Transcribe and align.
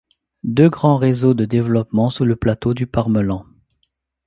Deux 0.45 0.67
grands 0.67 0.95
réseaux 0.97 1.37
se 1.37 1.43
développent 1.43 1.95
sous 2.09 2.25
le 2.25 2.35
plateau 2.35 2.73
du 2.73 2.87
Parmelan. 2.87 3.45